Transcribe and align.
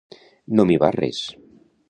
No 0.59 0.65
m'hi 0.69 0.79
va 0.85 0.91
res. 0.97 1.21